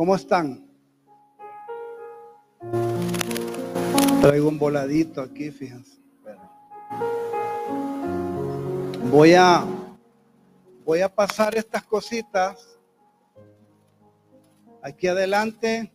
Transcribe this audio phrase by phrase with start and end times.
[0.00, 0.66] ¿Cómo están?
[4.22, 6.00] Traigo un voladito aquí, fíjense.
[9.10, 9.62] Voy a
[10.86, 12.80] voy a pasar estas cositas
[14.82, 15.92] aquí adelante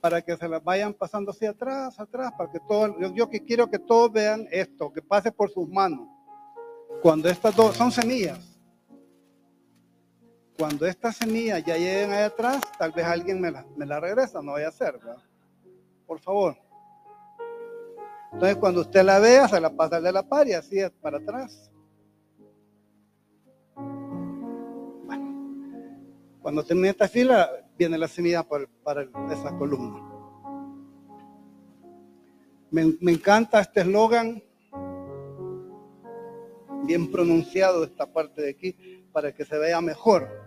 [0.00, 3.44] para que se las vayan pasando hacia atrás, atrás, para que todo, yo, yo que
[3.44, 6.08] quiero que todos vean esto, que pase por sus manos.
[7.00, 8.55] Cuando estas dos son semillas,
[10.56, 14.68] cuando estas semillas ya lleguen ahí atrás, tal vez alguien me la, regresa, no vaya
[14.68, 15.22] a ser, ¿verdad?
[16.06, 16.56] Por favor.
[18.32, 21.18] Entonces, cuando usted la vea, se la pasa de la par y así es para
[21.18, 21.70] atrás.
[23.74, 25.34] Bueno,
[26.42, 30.02] cuando termine esta fila, viene la semilla para, para esa columna.
[32.70, 34.42] Me, me encanta este eslogan,
[36.84, 40.45] bien pronunciado esta parte de aquí, para que se vea mejor.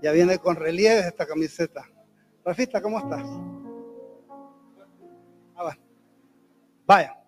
[0.00, 1.84] Ya viene con relieves esta camiseta.
[2.44, 3.24] Rafita, ¿cómo estás?
[5.56, 5.76] Ah,
[6.86, 7.18] Vaya.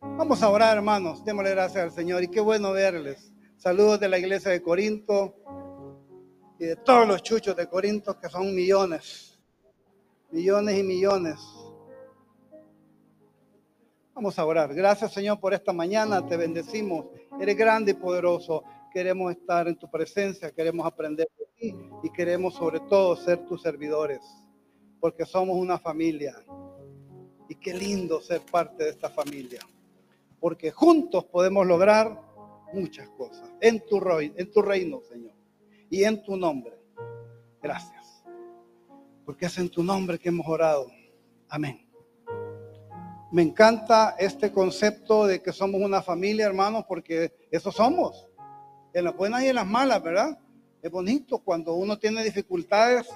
[0.00, 1.22] Vamos a orar, hermanos.
[1.22, 2.22] Démosle gracias al Señor.
[2.22, 3.30] Y qué bueno verles.
[3.58, 5.34] Saludos de la iglesia de Corinto
[6.58, 9.38] y de todos los chuchos de Corinto, que son millones.
[10.30, 11.38] Millones y millones.
[14.14, 14.72] Vamos a orar.
[14.72, 16.26] Gracias, Señor, por esta mañana.
[16.26, 17.04] Te bendecimos.
[17.38, 22.54] Eres grande y poderoso queremos estar en tu presencia, queremos aprender de ti y queremos
[22.54, 24.20] sobre todo ser tus servidores,
[25.00, 26.34] porque somos una familia.
[27.48, 29.60] Y qué lindo ser parte de esta familia,
[30.38, 32.20] porque juntos podemos lograr
[32.72, 35.34] muchas cosas en tu, en tu reino, Señor,
[35.88, 36.78] y en tu nombre.
[37.60, 38.24] Gracias,
[39.24, 40.92] porque es en tu nombre que hemos orado.
[41.48, 41.90] Amén.
[43.32, 48.29] Me encanta este concepto de que somos una familia, hermanos, porque eso somos
[48.92, 50.38] en las buenas y en las malas, ¿verdad?
[50.82, 53.08] Es bonito cuando uno tiene dificultades,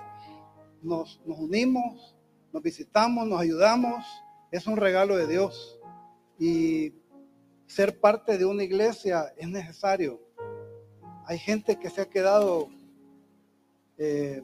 [0.82, 2.14] nos, nos unimos,
[2.52, 4.04] nos visitamos, nos ayudamos.
[4.50, 5.78] Es un regalo de Dios.
[6.38, 6.92] Y
[7.66, 10.20] ser parte de una iglesia es necesario.
[11.26, 12.68] Hay gente que se ha quedado
[13.96, 14.42] eh,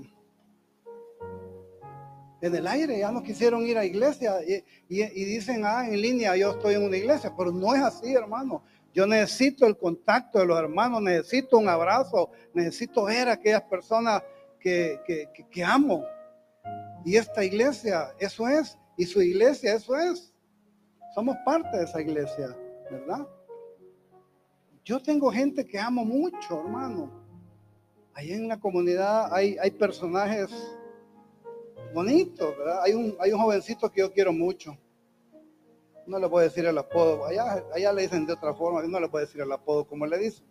[2.40, 6.34] en el aire, ya no quisieron ir a iglesia y, y, dicen, ah, en línea
[6.36, 8.62] yo estoy en una iglesia, pero no es así, hermano.
[8.92, 14.22] Yo necesito el contacto de los hermanos, necesito un abrazo, necesito ver a aquellas personas
[14.58, 15.00] que,
[15.50, 16.04] que, amo.
[17.04, 18.76] Y esta iglesia, eso es.
[18.96, 20.34] Y su iglesia, eso es.
[21.14, 22.56] Somos parte de esa iglesia,
[22.90, 23.26] ¿verdad?
[24.84, 27.10] Yo tengo gente que amo mucho, hermano.
[28.12, 30.50] Ahí en la comunidad hay, hay personajes
[31.94, 32.82] bonitos, ¿verdad?
[32.82, 34.76] Hay un, hay un jovencito que yo quiero mucho
[36.10, 37.24] no le puedo decir el apodo.
[37.24, 40.18] Allá, allá le dicen de otra forma, no le puedo decir el apodo como le
[40.18, 40.44] dicen.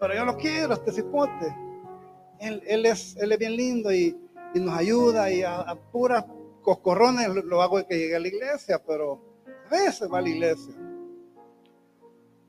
[0.00, 1.54] Pero yo lo quiero, este cipote.
[2.40, 4.16] Él, él, es, él es bien lindo y,
[4.52, 6.24] y nos ayuda y a, a puras
[6.60, 9.20] coscorrones lo, hago de que llegue a la iglesia, pero
[9.66, 10.74] a veces va a la iglesia.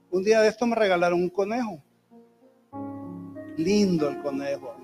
[0.10, 1.84] Un día de esto me regalaron un conejo.
[3.58, 4.75] Lindo el conejo,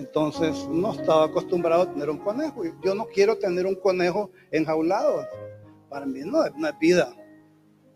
[0.00, 2.62] entonces no estaba acostumbrado a tener un conejo.
[2.82, 5.26] Yo no quiero tener un conejo enjaulado.
[5.88, 7.14] Para mí no, es una vida.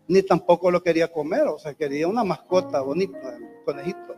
[0.07, 4.15] Ni tampoco lo quería comer, o sea, quería una mascota bonita, un conejito.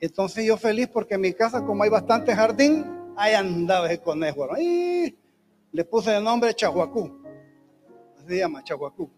[0.00, 2.86] Entonces yo feliz porque en mi casa, como hay bastante jardín,
[3.16, 4.48] ahí andaba ese conejo.
[4.58, 5.14] Y
[5.72, 7.20] le puse el nombre Chahuacú.
[8.16, 9.10] Así se llama, Chahuacú.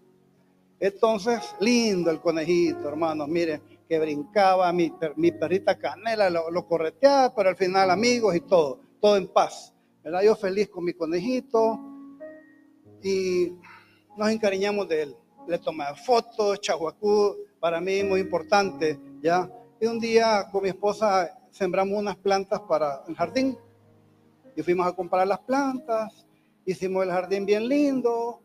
[0.81, 3.29] Entonces, lindo el conejito, hermanos.
[3.29, 8.81] Miren, que brincaba, mi, mi perrita Canela lo, correteaba, pero al final amigos y todo,
[9.03, 9.75] todo en paz.
[10.03, 10.23] ¿verdad?
[10.23, 11.79] Yo feliz con mi conejito
[13.03, 13.53] y
[14.17, 15.17] nos encariñamos de él.
[15.47, 19.51] Le tomé fotos, chahuacú, para mí muy importante, ¿ya?
[19.79, 23.59] Y un día con mi esposa sembramos unas plantas para el jardín
[24.57, 26.27] y fuimos a comprar las plantas,
[26.65, 28.41] hicimos el jardín bien lindo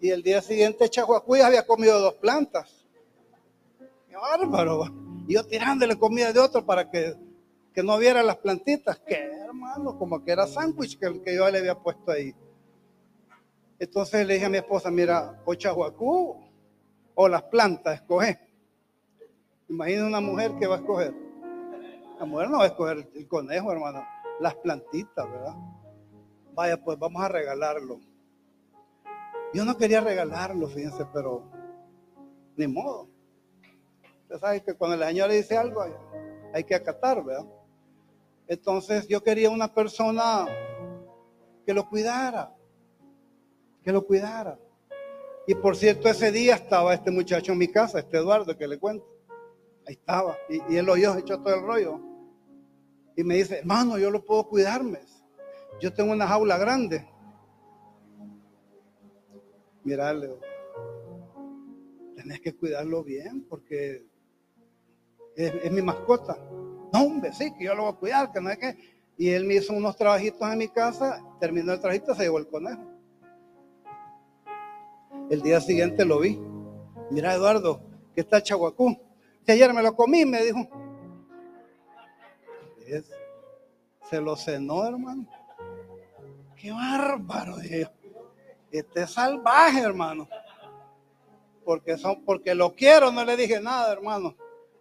[0.00, 2.77] y el día siguiente Chahuacú había comido dos plantas
[4.18, 4.84] bárbaro.
[5.26, 7.14] Y yo tirándole comida de otro para que,
[7.72, 8.98] que no viera las plantitas.
[9.00, 12.34] Que hermano, como que era sándwich que, que yo le había puesto ahí.
[13.78, 16.36] Entonces le dije a mi esposa, mira, o chahuacú
[17.14, 18.38] o las plantas, escoge.
[19.68, 21.14] Imagina una mujer que va a escoger.
[22.18, 24.04] La mujer no va a escoger el conejo, hermano.
[24.40, 25.54] Las plantitas, ¿verdad?
[26.54, 28.00] Vaya, pues vamos a regalarlo.
[29.54, 31.44] Yo no quería regalarlo, fíjense, pero
[32.56, 33.08] ni modo.
[34.30, 35.84] Usted que cuando el Señor le dice algo
[36.52, 37.46] hay que acatar, ¿verdad?
[38.46, 40.46] Entonces yo quería una persona
[41.66, 42.54] que lo cuidara,
[43.82, 44.58] que lo cuidara.
[45.46, 48.78] Y por cierto, ese día estaba este muchacho en mi casa, este Eduardo que le
[48.78, 49.06] cuento.
[49.86, 50.36] Ahí estaba.
[50.48, 52.00] Y, él oyó, echó todo el rollo.
[53.16, 55.00] Y me dice, hermano, yo lo puedo cuidarme.
[55.80, 57.06] Yo tengo una jaula grande.
[59.84, 60.14] Mira,
[62.14, 64.06] tenés que cuidarlo bien porque
[65.38, 66.36] es, mi mascota.
[66.92, 68.76] No, hombre, sí, que yo lo voy a cuidar, que no es que.
[69.16, 72.48] Y él me hizo unos trabajitos en mi casa, terminó el trabajito, se llevó el
[72.48, 72.82] conejo.
[75.30, 76.40] El día siguiente lo vi.
[77.10, 77.80] Mira, Eduardo,
[78.14, 78.96] que está Chahuacú.
[79.44, 80.68] Que ayer me lo comí, me dijo.
[84.08, 85.26] Se lo cenó, hermano.
[86.56, 87.90] Qué bárbaro, Dios.
[88.70, 90.28] Este es salvaje, hermano.
[91.64, 94.34] Porque, son, porque lo quiero, no le dije nada, hermano.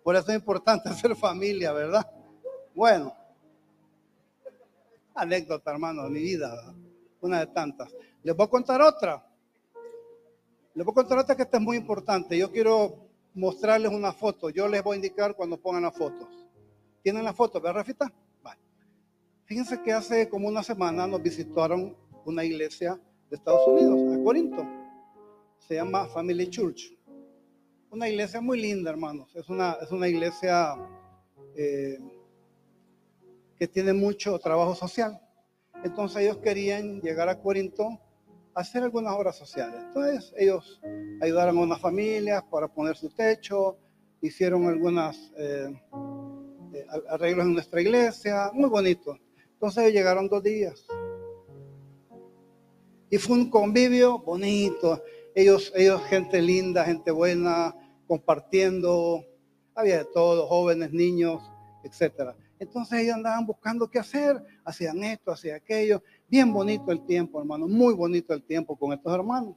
[0.07, 2.09] Por eso es importante ser familia, ¿verdad?
[2.73, 3.13] Bueno,
[5.13, 6.73] anécdota, hermano, de mi vida,
[7.19, 7.93] una de tantas.
[8.23, 9.21] Les voy a contar otra.
[10.73, 12.37] Les voy a contar otra que esta es muy importante.
[12.37, 14.49] Yo quiero mostrarles una foto.
[14.49, 16.29] Yo les voy a indicar cuando pongan las fotos.
[17.03, 18.09] ¿Tienen la foto, verdad, Rafita?
[18.41, 18.61] Vale.
[19.43, 22.97] Fíjense que hace como una semana nos visitaron una iglesia
[23.29, 24.65] de Estados Unidos, a Corinto.
[25.67, 26.96] Se llama Family Church.
[27.89, 29.33] Una iglesia muy linda, hermanos.
[29.35, 30.75] Es una, es una iglesia
[31.55, 31.97] eh,
[33.57, 35.19] que tiene mucho trabajo social.
[35.83, 37.87] Entonces ellos querían llegar a Corinto
[38.53, 39.79] a hacer algunas obras sociales.
[39.87, 40.81] Entonces ellos
[41.21, 43.77] ayudaron a unas familias para poner su techo,
[44.21, 45.69] hicieron algunos eh,
[46.73, 49.17] eh, arreglos en nuestra iglesia, muy bonito.
[49.53, 50.85] Entonces ellos llegaron dos días.
[53.09, 55.01] Y fue un convivio bonito.
[55.37, 57.75] Ellos, ellos, gente linda, gente buena,
[58.07, 59.23] compartiendo.
[59.75, 61.43] Había de todo, jóvenes, niños,
[61.83, 62.31] etc.
[62.57, 66.01] Entonces ellos andaban buscando qué hacer, hacían esto, hacían aquello.
[66.27, 69.55] Bien bonito el tiempo, hermano, muy bonito el tiempo con estos hermanos.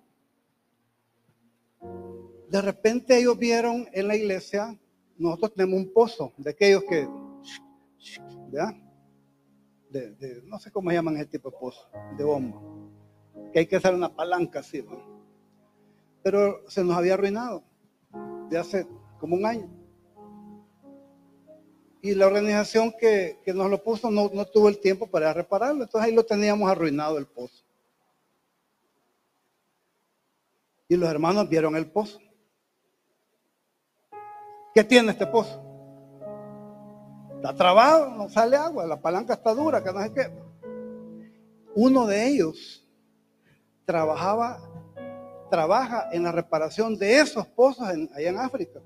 [2.51, 4.79] De repente ellos vieron en la iglesia,
[5.17, 7.09] nosotros tenemos un pozo de aquellos que,
[8.53, 8.71] ¿ya?
[9.89, 11.89] De, no sé cómo llaman ese tipo de pozo,
[12.19, 12.61] de bomba
[13.51, 14.85] que hay que hacer una palanca así.
[16.23, 17.63] Pero se nos había arruinado
[18.49, 18.87] de hace
[19.19, 19.69] como un año.
[22.03, 25.85] Y la organización que, nos lo puso no, no, tuvo el tiempo para repararlo.
[25.85, 27.65] Entonces ahí lo teníamos arruinado el pozo.
[30.89, 32.19] Y los hermanos vieron el pozo.
[34.75, 35.63] ¿Qué tiene este pozo?
[37.37, 40.31] Está trabado, no sale agua, la palanca está dura, que no sé qué.
[41.75, 42.87] Uno de ellos
[43.85, 44.61] trabajaba,
[45.51, 48.81] trabaja en la reparación de esos pozos allá en África.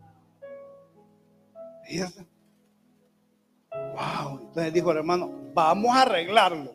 [3.71, 4.41] Wow.
[4.41, 6.75] Entonces dijo el hermano, vamos a arreglarlo.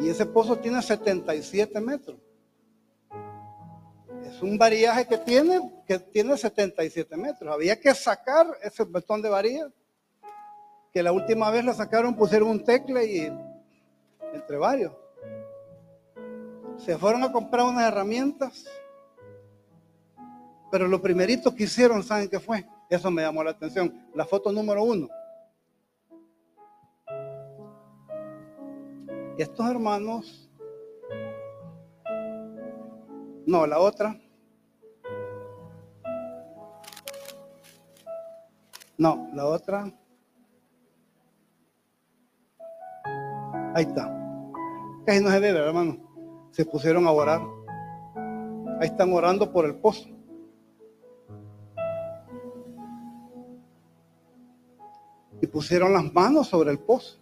[0.00, 2.18] Y ese pozo tiene 77 metros.
[4.26, 7.52] Es un variaje que tiene, que tiene 77 metros.
[7.52, 9.68] Había que sacar ese betón de varilla,
[10.92, 13.32] que la última vez lo sacaron, pusieron un tecle y
[14.34, 14.92] entre varios
[16.78, 18.66] se fueron a comprar unas herramientas,
[20.70, 22.66] pero lo primerito que hicieron, ¿saben qué fue?
[22.90, 24.06] Eso me llamó la atención.
[24.14, 25.08] La foto número uno.
[29.38, 30.50] Estos hermanos,
[33.46, 34.20] no, la otra.
[38.96, 39.92] No, la otra.
[43.74, 44.08] Ahí está.
[45.04, 46.13] Casi no se ve, hermano
[46.54, 47.42] se pusieron a orar.
[48.80, 50.08] Ahí están orando por el pozo.
[55.42, 57.18] Y pusieron las manos sobre el pozo.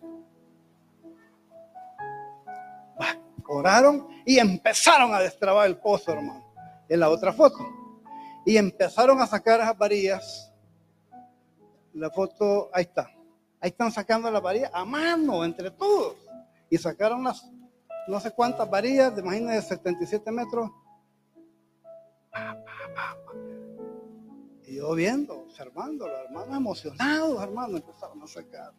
[3.49, 6.45] Oraron y empezaron a destrabar el pozo, hermano.
[6.91, 7.59] En la otra foto.
[8.45, 10.53] Y empezaron a sacar esas varillas.
[11.95, 13.11] La foto, ahí está.
[13.61, 16.17] Ahí están sacando las varillas a mano, entre todos.
[16.69, 17.51] Y sacaron las
[18.09, 20.71] no sé cuántas varillas, de 77 metros.
[24.67, 28.73] Y yo viendo, observando, los hermanos emocionados, hermanos, empezaron a sacar.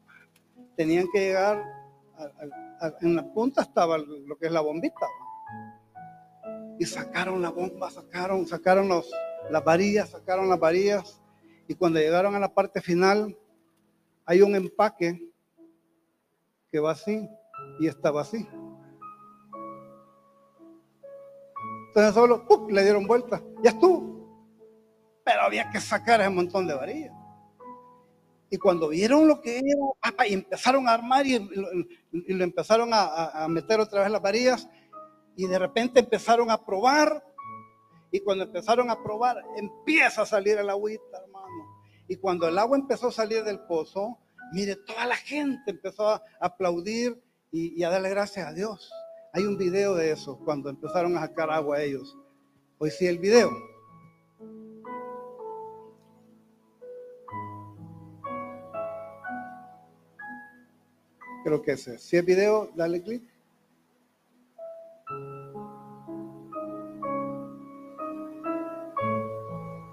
[0.75, 1.63] Tenían que llegar,
[3.01, 5.07] en la punta estaba lo que es la bombita.
[6.79, 9.09] Y sacaron la bomba, sacaron, sacaron los,
[9.49, 11.21] las varillas, sacaron las varillas.
[11.67, 13.37] Y cuando llegaron a la parte final,
[14.25, 15.31] hay un empaque
[16.71, 17.29] que va así
[17.79, 18.47] y estaba así.
[21.95, 23.39] Entonces solo le dieron vuelta.
[23.61, 24.13] Ya estuvo.
[25.23, 27.13] Pero había que sacar ese montón de varillas.
[28.49, 33.79] Y cuando vieron lo que era, y empezaron a armar y, lo empezaron a, meter
[33.79, 34.67] otra vez las varillas,
[35.35, 37.23] y de repente empezaron a probar,
[38.11, 41.83] y cuando empezaron a probar, empieza a salir el agüita, hermano.
[42.07, 44.17] Y cuando el agua empezó a salir del pozo,
[44.51, 48.91] mire, toda la gente empezó a aplaudir y, y a darle gracias a Dios.
[49.35, 52.15] Hay un video de eso, cuando empezaron a sacar agua ellos.
[52.77, 53.49] Hoy sí el video.
[61.43, 61.97] Creo que ese.
[61.97, 63.23] Si es video, dale clic.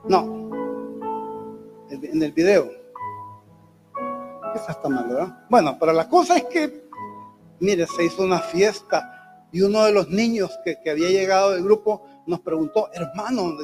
[0.07, 0.51] No.
[1.89, 2.71] En el video.
[4.55, 5.47] Esa está mal, ¿verdad?
[5.49, 6.91] Bueno, pero la cosa es que,
[7.59, 9.17] mire, se hizo una fiesta
[9.53, 13.57] y uno de los niños que, había llegado del grupo nos preguntó, hermano,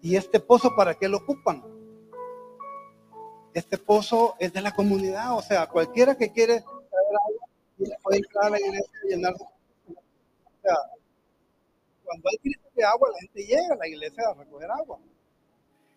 [0.00, 1.62] ¿y este pozo para qué lo ocupan?
[3.54, 6.64] Este pozo es de la comunidad, o sea, cualquiera que quiere
[8.02, 9.34] puede entrar a la iglesia y llenar.
[9.34, 10.76] O sea,
[12.04, 14.98] cuando hay crisis de agua, la gente llega a la iglesia a recoger agua.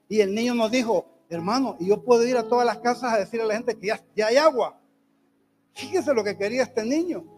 [0.08, 3.18] Y el niño nos dijo, hermano, y yo puedo ir a todas las casas a
[3.20, 4.80] decir a la gente que ya, ya hay agua.
[5.74, 7.35] Fíjese lo que quería este niño.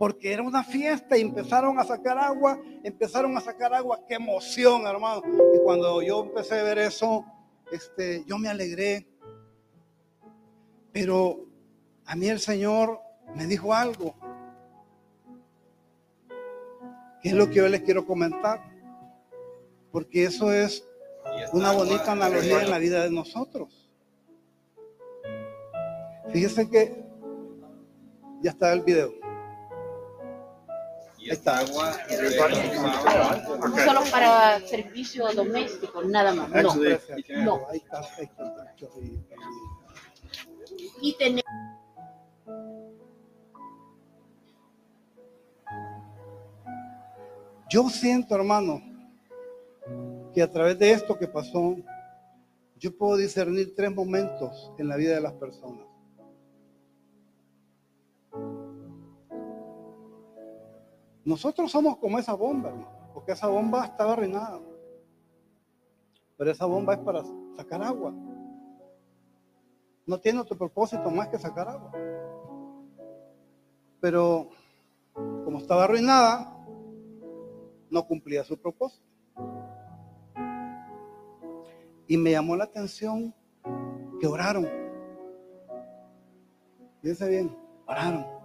[0.00, 4.86] Porque era una fiesta y empezaron a sacar agua, empezaron a sacar agua, qué emoción,
[4.86, 5.20] hermano.
[5.54, 7.26] Y cuando yo empecé a ver eso,
[7.70, 9.06] este, yo me alegré.
[10.90, 11.44] Pero
[12.06, 12.98] a mí el Señor
[13.36, 14.14] me dijo algo.
[17.20, 18.72] ¿Qué es lo que yo les quiero comentar?
[19.92, 20.82] Porque eso es
[21.52, 23.92] una bonita analogía en la vida de nosotros.
[26.30, 27.04] Fíjense que
[28.40, 29.19] ya está el video.
[31.30, 31.64] Ahí está.
[33.84, 36.50] Solo para servicio doméstico, nada más.
[36.50, 36.74] No,
[37.44, 37.66] no.
[41.00, 41.44] Y tenemos
[47.70, 48.82] Yo siento, hermano,
[50.34, 51.76] que a través de esto que pasó,
[52.76, 55.89] yo puedo discernir tres momentos en la vida de las personas.
[61.30, 62.72] Nosotros somos como esa bomba,
[63.14, 64.58] porque esa bomba estaba arruinada.
[66.36, 67.22] Pero esa bomba es para
[67.56, 68.12] sacar agua.
[70.06, 71.92] No tiene otro propósito más que sacar agua.
[74.00, 74.50] Pero
[75.44, 76.52] como estaba arruinada,
[77.90, 79.06] no cumplía su propósito.
[82.08, 83.32] Y me llamó la atención
[84.20, 84.68] que oraron.
[87.00, 87.56] Fíjense bien,
[87.86, 88.39] oraron.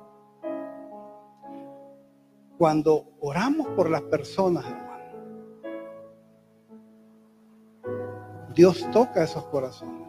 [2.57, 4.85] Cuando oramos por las personas, hermano,
[8.53, 10.07] Dios toca esos corazones.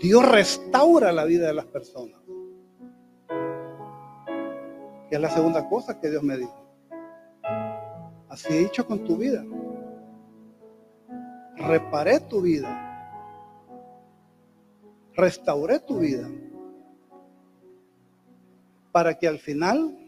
[0.00, 2.24] Dios restaura la vida de las personas
[5.14, 6.60] es la segunda cosa que Dios me dijo.
[8.28, 9.44] Así he dicho con tu vida.
[11.56, 12.80] Reparé tu vida.
[15.14, 16.28] Restauré tu vida.
[18.94, 19.98] Para que al final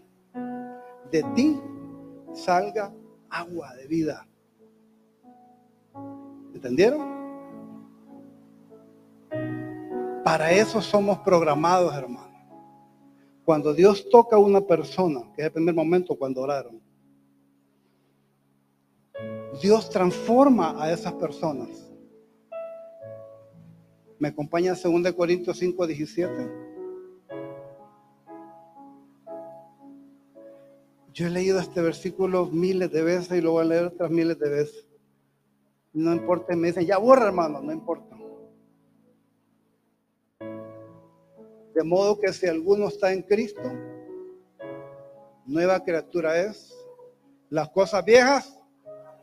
[1.11, 1.61] de ti
[2.33, 2.95] salga
[3.29, 4.29] agua de vida.
[6.55, 7.17] ¿Entendieron?
[10.23, 12.31] Para eso somos programados, hermanos.
[13.45, 16.81] Cuando Dios toca a una persona, que es el primer momento cuando oraron,
[19.61, 21.91] Dios transforma a esas personas.
[24.21, 26.66] ¿Me acompaña 2 Corintios 5, 17?
[31.17, 34.39] Yo he leído este versículo miles de veces y lo voy a leer otras miles
[34.39, 34.87] de veces.
[35.95, 38.15] No importa, me dicen, ya borra hermano, no importa.
[41.75, 43.63] De modo que si alguno está en Cristo,
[45.47, 46.77] nueva criatura es.
[47.49, 48.55] Las cosas viejas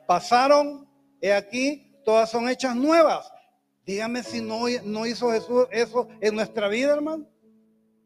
[0.08, 0.90] pasaron,
[1.22, 3.32] he aquí, todas son hechas nuevas.
[3.86, 7.28] Dígame si no, no hizo Jesús eso en nuestra vida, hermano.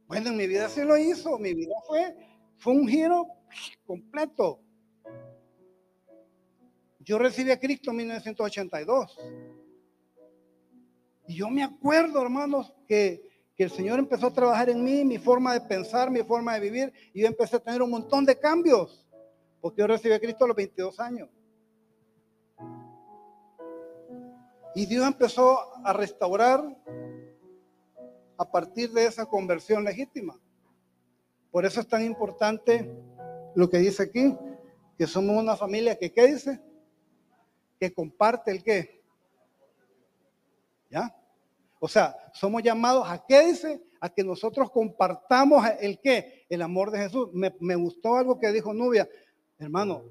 [0.08, 1.40] Bueno, en mi vida sí lo hizo.
[1.40, 2.18] Mi vida fue,
[2.58, 3.37] fue un giro
[3.86, 4.60] completo.
[7.00, 9.18] Yo recibí a Cristo en 1982.
[11.28, 13.28] Y yo me acuerdo, hermanos, que
[13.58, 16.60] que el Señor empezó a trabajar en mí, mi forma de pensar, mi forma de
[16.60, 19.04] vivir, y yo empecé a tener un montón de cambios,
[19.60, 21.28] porque yo recibí a Cristo a los 22 años.
[24.76, 26.64] Y Dios empezó a restaurar
[28.38, 30.40] a partir de esa conversión legítima.
[31.50, 32.88] Por eso es tan importante
[33.58, 34.38] lo que dice aquí,
[35.00, 36.62] que somos una familia que, ¿qué dice?
[37.80, 39.02] Que comparte el qué.
[40.92, 41.16] ¿Ya?
[41.80, 43.82] O sea, somos llamados a qué dice?
[44.00, 46.46] A que nosotros compartamos el qué?
[46.50, 47.30] El amor de Jesús.
[47.34, 49.10] Me, gustó algo que dijo Nubia.
[49.58, 50.04] Hermano,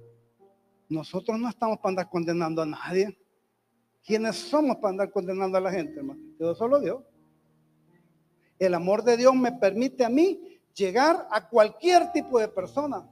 [0.89, 3.17] nosotros no estamos para andar condenando a nadie.
[4.05, 6.21] ¿Quiénes somos para andar condenando a la gente, hermano?
[6.37, 7.01] Dios solo Dios.
[8.59, 13.09] El amor de Dios me permite a mí llegar a cualquier tipo de persona.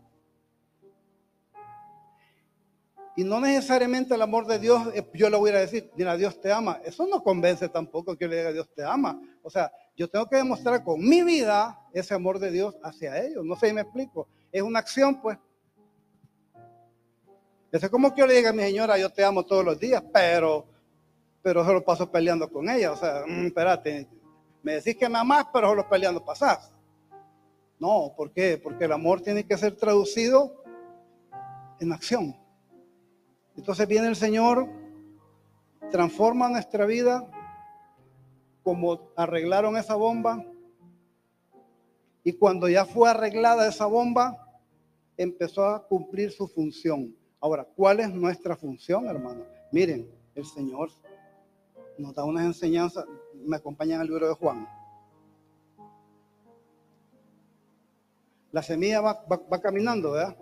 [3.16, 6.40] Y no necesariamente el amor de Dios, eh, yo le voy a decir, mira, Dios
[6.40, 6.80] te ama.
[6.84, 9.20] Eso no convence tampoco que le diga Dios te ama.
[9.42, 13.44] O sea, yo tengo que demostrar con mi vida ese amor de Dios hacia ellos.
[13.44, 14.26] No sé si me explico.
[14.50, 15.38] Es una acción, pues.
[17.70, 20.02] Es como que yo le diga a mi señora, yo te amo todos los días,
[20.12, 20.66] pero,
[21.42, 22.92] pero solo paso peleando con ella.
[22.92, 24.08] O sea, mm, espérate,
[24.62, 26.72] me decís que me amas, pero solo peleando pasás.
[27.78, 28.60] No, ¿por qué?
[28.62, 30.64] Porque el amor tiene que ser traducido
[31.80, 32.43] en acción.
[33.56, 34.68] Entonces viene el Señor,
[35.90, 37.24] transforma nuestra vida
[38.62, 40.44] como arreglaron esa bomba.
[42.24, 44.60] Y cuando ya fue arreglada esa bomba,
[45.16, 47.14] empezó a cumplir su función.
[47.40, 49.44] Ahora, ¿cuál es nuestra función, hermano?
[49.70, 50.90] Miren, el Señor
[51.98, 54.66] nos da unas enseñanzas, me acompañan al libro de Juan.
[58.50, 60.36] La semilla va, va caminando, ¿verdad?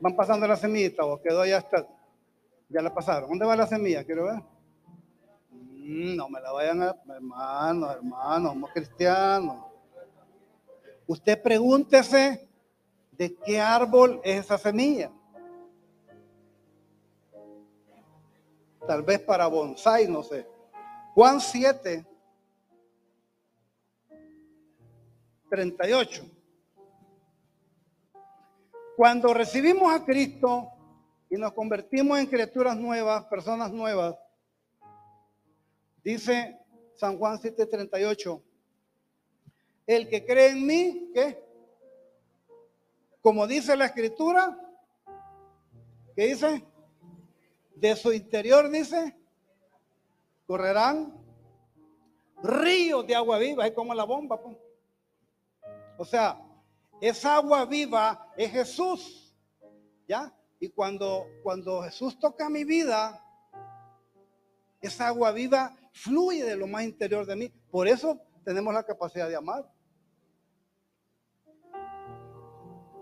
[0.00, 1.86] Van pasando la semillita o quedó ya hasta,
[2.68, 3.28] ya la pasaron.
[3.28, 4.04] ¿Dónde va la semilla?
[4.04, 4.42] Quiero ver.
[5.50, 9.66] Mm, no me la vayan a, hermano, hermano, somos cristianos.
[11.06, 12.48] Usted pregúntese
[13.12, 15.10] de qué árbol es esa semilla.
[18.86, 20.46] Tal vez para bonsai, no sé.
[21.14, 22.06] Juan 7,
[25.50, 26.39] 38.
[29.00, 30.70] Cuando recibimos a Cristo
[31.30, 34.14] y nos convertimos en criaturas nuevas, personas nuevas,
[36.04, 36.60] dice
[36.96, 38.42] San Juan 7:38,
[39.86, 41.42] el que cree en mí, ¿qué?
[43.22, 44.54] Como dice la escritura,
[46.14, 46.62] ¿qué dice?
[47.76, 49.16] De su interior dice,
[50.46, 51.18] correrán
[52.42, 54.38] ríos de agua viva, es como la bomba.
[54.42, 54.58] Pues.
[55.96, 56.38] O sea,
[57.00, 59.34] esa agua viva es Jesús.
[60.06, 60.34] ¿Ya?
[60.58, 63.24] Y cuando, cuando Jesús toca mi vida,
[64.80, 67.52] esa agua viva fluye de lo más interior de mí.
[67.70, 69.70] Por eso tenemos la capacidad de amar.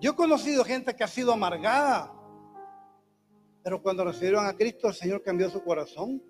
[0.00, 2.12] Yo he conocido gente que ha sido amargada,
[3.64, 6.22] pero cuando recibieron a Cristo, el Señor cambió su corazón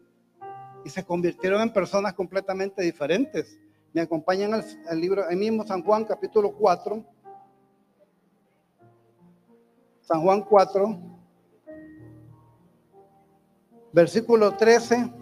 [0.84, 3.58] y se convirtieron en personas completamente diferentes.
[3.92, 7.17] Me acompañan al, libro, el mismo San Juan, capítulo 4
[10.08, 10.98] San Juan 4,
[13.92, 15.12] versículo 13.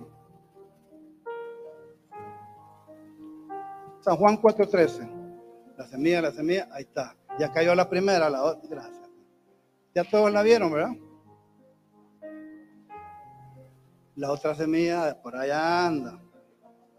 [3.99, 5.09] San Juan 4, 13.
[5.77, 7.17] La semilla, la semilla, ahí está.
[7.37, 8.69] Ya cayó la primera, la otra.
[8.71, 9.11] Gracias.
[9.93, 10.95] Ya todos la vieron, ¿verdad?
[14.15, 16.23] La otra semilla por allá anda.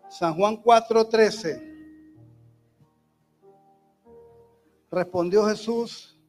[0.10, 1.74] San Juan 4, 13.
[4.92, 6.20] Respondió Jesús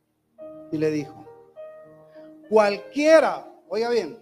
[0.71, 1.28] y le dijo,
[2.48, 4.18] Cualquiera, oiga bien,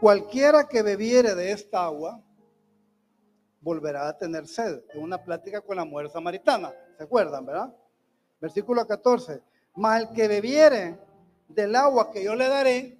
[0.00, 2.20] cualquiera que bebiere de esta agua
[3.60, 4.82] volverá a tener sed.
[4.92, 7.74] En una plática con la mujer samaritana, ¿se acuerdan, verdad?
[8.40, 9.42] Versículo 14.
[9.76, 10.98] Mas el que bebiere
[11.48, 12.98] del agua que yo le daré,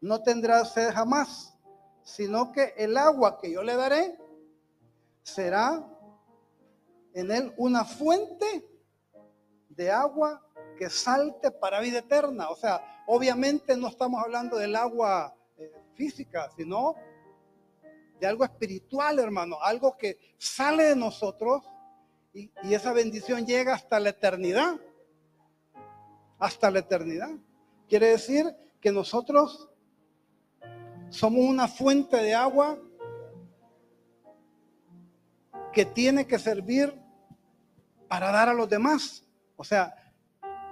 [0.00, 1.56] no tendrá sed jamás,
[2.02, 4.18] sino que el agua que yo le daré
[5.22, 5.86] será
[7.14, 8.68] en él una fuente
[9.76, 10.40] de agua
[10.76, 12.48] que salte para vida eterna.
[12.50, 16.94] O sea, obviamente no estamos hablando del agua eh, física, sino
[18.20, 21.62] de algo espiritual, hermano, algo que sale de nosotros
[22.32, 24.76] y, y esa bendición llega hasta la eternidad.
[26.38, 27.30] Hasta la eternidad.
[27.88, 28.46] Quiere decir
[28.80, 29.70] que nosotros
[31.10, 32.78] somos una fuente de agua
[35.72, 36.94] que tiene que servir
[38.08, 39.24] para dar a los demás.
[39.62, 39.94] O sea,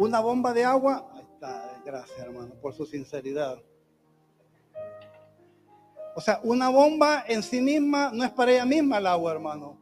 [0.01, 3.57] una bomba de agua, ahí está, gracias hermano, por su sinceridad.
[6.17, 9.79] O sea, una bomba en sí misma no es para ella misma el agua, hermano.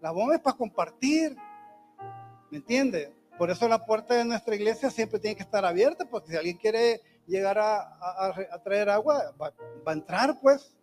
[0.00, 1.36] La bomba es para compartir.
[2.50, 3.14] ¿Me entiende?
[3.38, 6.56] Por eso la puerta de nuestra iglesia siempre tiene que estar abierta, porque si alguien
[6.56, 8.32] quiere llegar a,
[8.64, 9.54] traer agua, va,
[9.86, 10.76] a entrar, pues.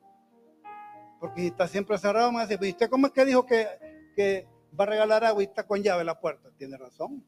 [1.20, 4.48] Porque si está siempre cerrado, me dice, ¿usted cómo es que dijo que
[4.80, 6.50] va a regalar agua y está con llave la puerta?
[6.58, 7.26] Tiene razón.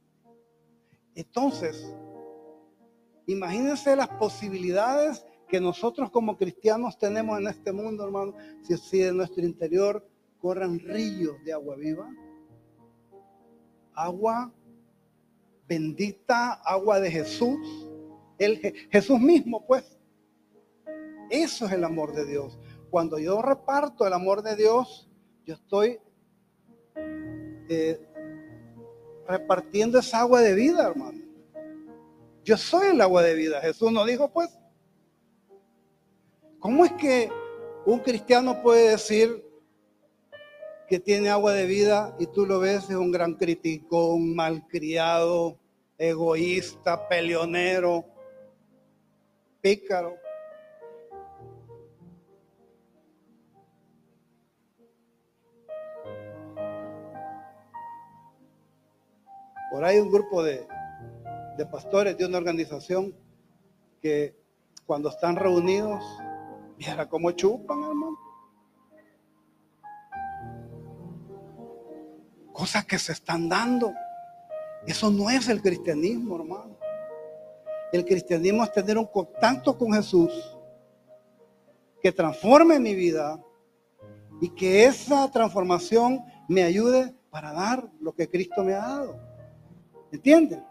[1.15, 1.95] Entonces,
[3.27, 9.13] imagínense las posibilidades que nosotros como cristianos tenemos en este mundo, hermano, si, si de
[9.13, 10.07] nuestro interior
[10.39, 12.09] corren ríos de agua viva,
[13.93, 14.51] agua
[15.67, 17.87] bendita, agua de Jesús,
[18.37, 18.59] el,
[18.91, 19.97] Jesús mismo, pues.
[21.29, 22.59] Eso es el amor de Dios.
[22.89, 25.09] Cuando yo reparto el amor de Dios,
[25.45, 25.99] yo estoy
[26.95, 27.99] eh,
[29.27, 31.19] repartiendo esa agua de vida, hermano.
[32.43, 33.61] Yo soy el agua de vida.
[33.61, 34.49] Jesús nos dijo, pues,
[36.59, 37.29] ¿cómo es que
[37.85, 39.45] un cristiano puede decir
[40.87, 45.57] que tiene agua de vida y tú lo ves es un gran criticón, malcriado,
[45.97, 48.05] egoísta, peleonero,
[49.61, 50.22] pícaro?
[59.73, 60.67] Por ahí un grupo de,
[61.71, 63.11] pastores de una organización
[63.99, 64.35] que
[64.85, 66.03] cuando están reunidos,
[66.77, 68.19] mira cómo chupan, hermano.
[72.51, 73.91] Cosas que se están dando.
[74.85, 76.77] Eso no es el cristianismo, hermano.
[77.91, 80.55] El cristianismo es tener un contacto con Jesús
[81.99, 83.43] que transforme mi vida
[84.39, 89.32] y que esa transformación me ayude para dar lo que Cristo me ha dado.
[90.13, 90.63] ¿Entienden?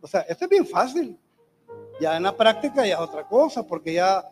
[0.00, 1.18] O sea, esto es bien fácil.
[2.00, 4.24] Ya en la práctica ya es otra cosa, porque ya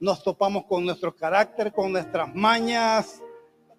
[0.00, 3.22] nos topamos con nuestro carácter, con nuestras mañas,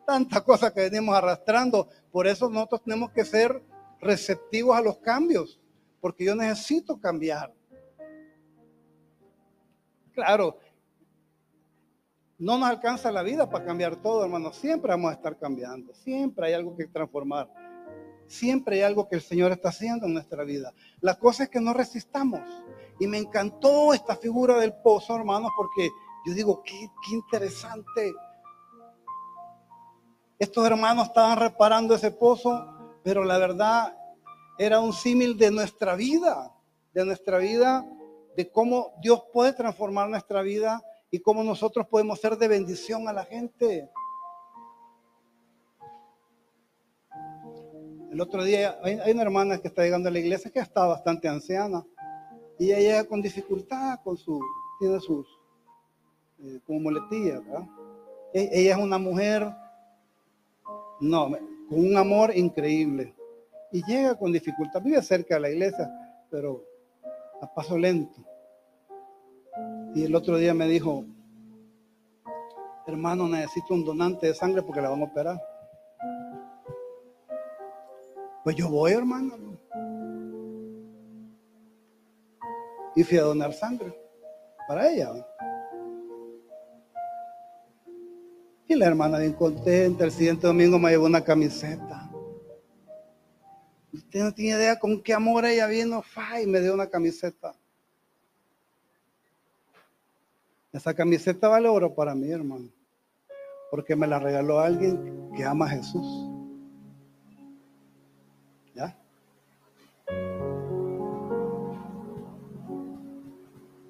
[0.08, 1.90] tantas cosas que venimos arrastrando.
[2.10, 3.62] Por eso nosotros tenemos que ser
[4.00, 5.60] receptivos a los cambios,
[6.00, 7.54] porque yo necesito cambiar.
[10.14, 10.58] Claro,
[12.38, 14.54] no nos alcanza la vida para cambiar todo, hermano.
[14.54, 17.65] Siempre vamos a estar cambiando, siempre hay algo que transformar.
[18.28, 20.74] Siempre hay algo que el Señor está haciendo en nuestra vida.
[21.02, 22.42] La cosa es que no resistamos.
[23.00, 25.90] Y me encantó esta figura del pozo, hermanos, porque
[26.26, 28.14] yo digo, qué, interesante.
[30.40, 32.66] Estos hermanos estaban reparando ese pozo,
[33.04, 33.96] pero la verdad
[34.58, 36.52] era un símil de nuestra vida,
[36.94, 37.86] de nuestra vida,
[38.36, 43.14] de cómo Dios puede transformar nuestra vida y cómo nosotros podemos ser de bendición a
[43.14, 43.90] la gente.
[48.16, 51.28] El otro día hay, una hermana que está llegando a la iglesia que está bastante
[51.28, 51.86] anciana
[52.58, 54.40] y ella llega con dificultad, con su,
[54.80, 55.28] tiene sus,
[56.40, 57.68] eh, como muletillas, ¿verdad?
[58.34, 59.54] E, ella es una mujer,
[61.02, 61.30] no,
[61.68, 63.14] con un amor increíble
[63.74, 65.92] y llega con dificultad, vive cerca de la iglesia,
[66.32, 66.64] pero
[67.42, 68.26] a paso lento.
[69.94, 71.04] Y el otro día me dijo,
[72.88, 75.55] hermano, necesito un donante de sangre porque la vamos a operar.
[78.46, 79.58] Pues yo voy, hermano.
[82.96, 83.92] Y fui a donar sangre
[84.68, 85.28] para ella.
[88.68, 92.08] Y la hermana bien contenta, el siguiente domingo me llevó una camiseta.
[93.92, 96.04] Usted no tiene idea con qué amor ella vino,
[96.40, 97.56] y me dio una camiseta.
[100.72, 102.70] Esa camiseta vale oro para mí, hermano,
[103.72, 106.25] porque me la regaló alguien que ama a Jesús.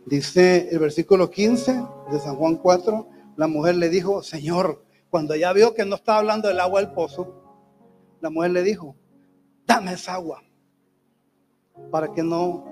[0.05, 5.51] Dice el versículo 15 de San Juan 4, la mujer le dijo, Señor, cuando ya
[5.51, 7.41] vio que no estaba hablando del agua del pozo,
[8.21, 8.95] la mujer le dijo,
[9.65, 10.43] dame esa agua
[11.91, 12.65] para que no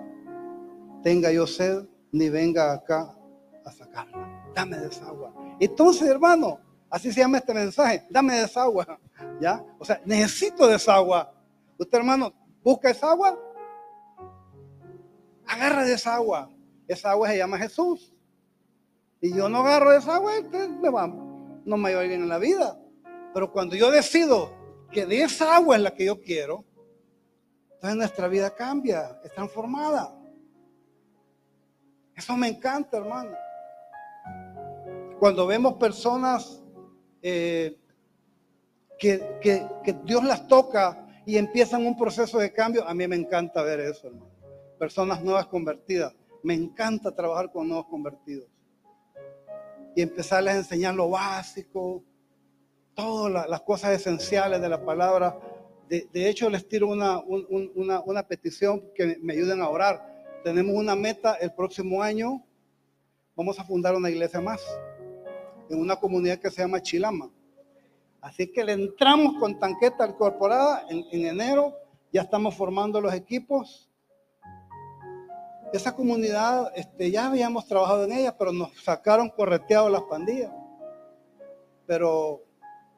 [1.02, 3.16] tenga yo sed ni venga acá
[3.66, 4.52] a sacarla.
[4.54, 5.34] Dame de esa agua.
[5.60, 9.00] Entonces, hermano, así se llama este mensaje, dame de esa agua.
[9.42, 9.64] ¿Ya?
[9.80, 11.34] O sea, necesito de esa agua.
[11.78, 12.32] Usted, hermano,
[12.64, 13.38] busca esa agua,
[15.48, 16.53] agarra esa agua.
[16.88, 18.14] Esa agua se llama Jesús.
[19.22, 20.34] Y yo no agarro esa agua,
[20.82, 22.78] me va, no me va a ir bien en la vida.
[23.34, 24.52] Pero cuando yo decido
[24.92, 26.66] que de esa agua es la que yo quiero,
[27.76, 30.14] entonces nuestra vida cambia, es transformada.
[32.16, 33.32] Eso me encanta, hermano.
[35.20, 36.62] Cuando vemos personas
[37.22, 37.78] eh,
[39.00, 43.80] que Dios las toca y empiezan un proceso de cambio, a mí me encanta ver
[43.80, 44.32] eso, hermano.
[44.78, 46.14] Personas nuevas convertidas.
[46.44, 48.50] Me encanta trabajar con nuevos convertidos.
[49.96, 52.04] Y empezarles a enseñar lo básico,
[52.94, 55.40] todas las cosas esenciales de la palabra.
[55.88, 57.22] De, hecho, les tiro una,
[58.06, 60.42] una, petición que me ayuden a orar.
[60.44, 62.44] Tenemos una meta el próximo año.
[63.36, 64.62] Vamos a fundar una iglesia más
[65.70, 67.32] en una comunidad que se llama Chilama.
[68.20, 71.74] Así que le entramos con tanqueta incorporada en, en enero.
[72.12, 73.90] Ya estamos formando los equipos
[75.74, 80.52] esa comunidad, este, ya habíamos trabajado en ella, pero nos sacaron correteados las pandillas.
[81.86, 82.42] Pero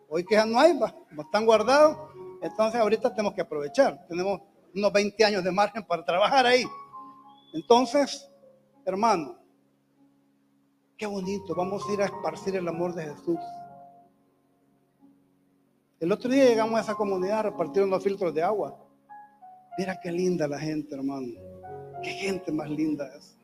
[0.09, 1.97] hoy que ya no hay, como están guardados,
[2.41, 4.05] entonces ahorita tenemos que aprovechar.
[4.07, 4.41] Tenemos
[4.73, 6.65] unos 20 años de margen para trabajar ahí.
[7.53, 8.29] Entonces,
[8.85, 9.45] hermano,
[10.97, 13.37] Qué bonito, vamos a ir a esparcir el amor de Jesús.
[15.99, 18.79] El otro día llegamos a esa comunidad a repartir unos filtros de agua.
[19.77, 21.27] Mira qué linda la gente, hermano.
[22.05, 23.35] Qué gente más linda es.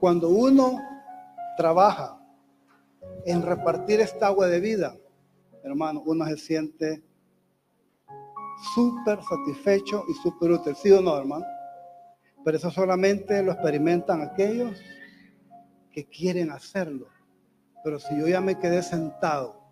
[0.00, 0.80] Cuando uno
[1.56, 2.20] trabaja
[3.24, 4.96] en repartir esta agua de vida,
[5.62, 7.04] hermano, uno se siente
[8.74, 10.74] súper satisfecho y súper útil.
[10.74, 11.46] ¿Sí o no, hermano?
[12.44, 14.82] Pero eso solamente lo experimentan aquellos
[15.92, 17.06] que quieren hacerlo.
[17.84, 19.62] Pero si yo ya me quedé sentado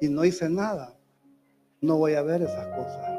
[0.00, 0.96] y no hice nada,
[1.86, 3.16] no voy a ver esas cosas.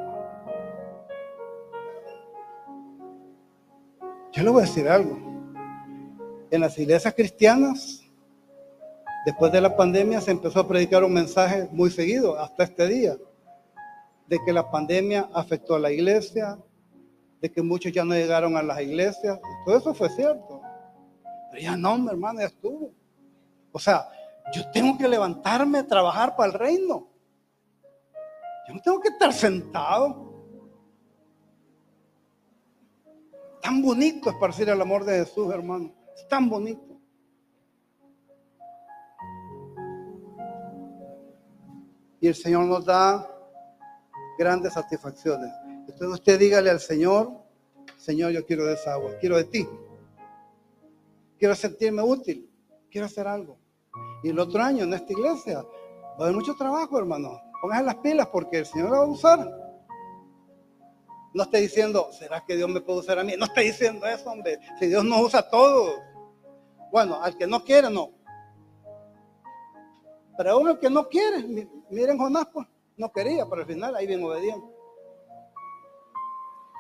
[4.34, 5.18] Yo le voy a decir algo.
[6.52, 8.04] En las iglesias cristianas,
[9.26, 13.18] después de la pandemia, se empezó a predicar un mensaje muy seguido hasta este día,
[14.28, 16.60] de que la pandemia afectó a la iglesia,
[17.42, 19.40] de que muchos ya no llegaron a las iglesias.
[19.66, 20.62] Todo eso fue cierto.
[21.50, 22.92] Pero ya no, mi hermano, ya estuvo.
[23.72, 24.08] O sea,
[24.54, 27.08] yo tengo que levantarme trabajar para el reino.
[28.68, 30.28] Yo no tengo que estar sentado.
[33.62, 35.94] Tan bonito esparcir el amor de Jesús, hermano.
[36.16, 37.00] Es tan bonito.
[42.20, 43.26] Y el Señor nos da
[44.38, 45.52] grandes satisfacciones.
[45.88, 47.32] Entonces usted dígale al Señor,
[47.98, 49.68] Señor, yo quiero de esa agua, quiero de ti.
[51.38, 52.50] Quiero sentirme útil,
[52.90, 53.58] quiero hacer algo.
[54.24, 57.47] Y el otro año en esta iglesia va a haber mucho trabajo, hermano.
[57.62, 59.68] Póngase las pilas porque el Señor la va a usar.
[61.34, 63.34] No estoy diciendo, ¿será que Dios me puede usar a mí?
[63.38, 64.60] No estoy diciendo eso, hombre.
[64.80, 66.00] Si Dios nos usa a todos.
[66.92, 68.12] Bueno, al que no quiere, no.
[70.38, 74.08] Pero aún el que no quiere, miren Jonás, pues, no quería, pero al final ahí
[74.08, 74.68] bien obediente.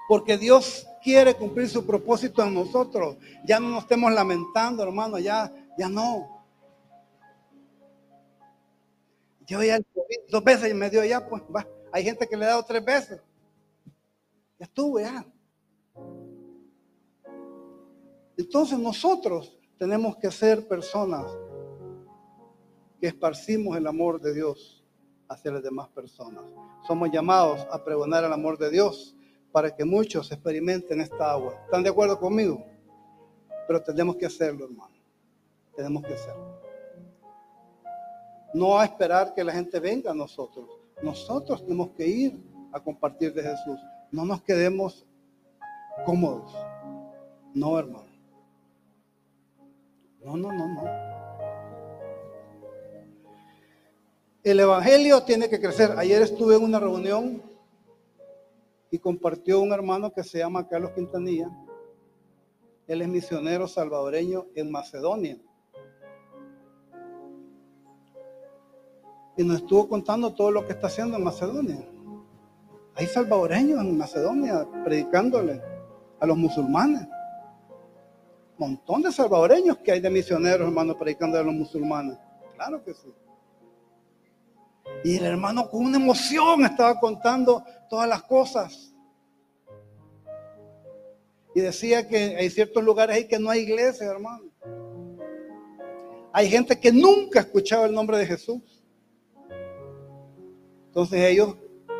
[0.08, 3.18] Porque Dios quiere cumplir su propósito en nosotros.
[3.46, 6.37] Ya no nos estemos lamentando, hermano, ya, ya no.
[9.47, 9.79] Yo ya
[10.29, 11.65] dos veces y me dio ya, pues va.
[11.91, 13.21] Hay gente que le ha dado tres veces.
[14.60, 15.25] Ya estuve ya.
[18.38, 21.31] Entonces nosotros tenemos que ser personas
[22.99, 24.83] que esparcimos el amor de Dios
[25.29, 26.43] hacia las demás personas.
[26.86, 29.15] Somos llamados a pregonar el amor de Dios
[29.51, 31.55] para que muchos experimenten esta agua.
[31.65, 32.63] ¿Están de acuerdo conmigo?
[33.67, 34.95] Pero tenemos que hacerlo, hermano.
[35.75, 36.66] Tenemos que hacerlo.
[38.58, 40.67] No a esperar que la gente venga a nosotros.
[41.04, 42.39] Nosotros tenemos que ir
[42.74, 43.80] a compartir de Jesús.
[44.12, 45.06] No nos quedemos
[46.08, 46.52] cómodos.
[47.54, 48.08] No, hermano.
[50.26, 50.84] No, no, no, no.
[54.43, 55.91] El Evangelio tiene que crecer.
[55.96, 57.43] Ayer estuve en una reunión
[58.89, 61.52] y compartió un hermano que se llama Carlos Quintanilla.
[62.88, 65.38] Él es misionero salvadoreño en Macedonia.
[69.38, 71.88] Y nos estuvo contando todo lo que está haciendo en Macedonia.
[72.95, 75.62] Hay salvadoreños en Macedonia predicándole
[76.19, 77.08] a los musulmanes.
[78.58, 82.17] Montón de salvadoreños que hay de misioneros, hermano, predicando a los musulmanes.
[82.56, 83.13] Claro que sí.
[85.04, 88.95] Y el hermano con una emoción estaba contando todas las cosas.
[91.54, 94.45] Y decía que hay ciertos lugares ahí que no hay iglesia, hermano.
[96.34, 98.77] Hay gente que nunca ha escuchado el nombre de Jesús.
[100.97, 101.55] Entonces ellos,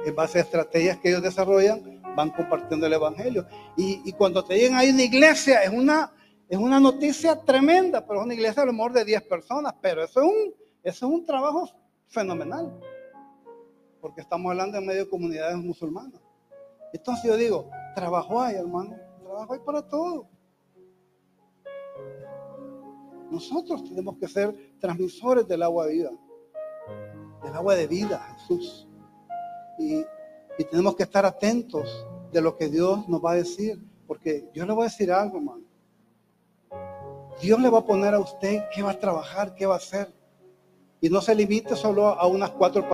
[0.05, 3.45] en base a estrategias que ellos desarrollan, van compartiendo el Evangelio.
[3.75, 6.12] Y, cuando te llegan ahí una iglesia, es una,
[6.49, 10.03] es una noticia tremenda, pero es una iglesia a lo mejor de 10 personas, pero
[10.03, 11.69] eso es un, eso es un trabajo
[12.07, 12.75] fenomenal,
[14.01, 16.19] porque estamos hablando en medio de comunidades musulmanas.
[16.91, 20.27] Entonces yo digo, trabajo hay, hermano, trabajo hay para todo.
[23.29, 26.10] Nosotros tenemos que ser transmisores del agua viva,
[27.43, 28.87] del agua de vida, Jesús.
[29.78, 30.06] Y,
[30.72, 34.74] tenemos que estar atentos de lo que Dios nos va a decir, porque Dios le
[34.74, 35.63] va a decir algo, hermano.
[37.40, 40.12] Dios le va a poner a usted qué va a trabajar, qué va a hacer.
[41.00, 42.90] Y no se limite solo a unas cuatro